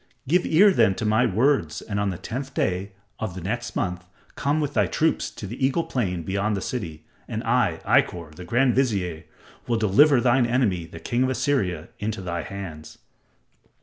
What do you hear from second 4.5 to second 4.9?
with thy